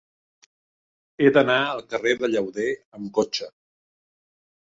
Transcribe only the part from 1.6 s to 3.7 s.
al carrer de Llauder amb cotxe.